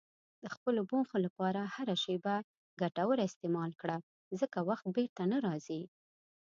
[0.43, 2.35] د خپلو موخو لپاره هره شېبه
[2.81, 3.97] ګټوره استعمال کړه،
[4.39, 5.81] ځکه وخت بیرته نه راګرځي.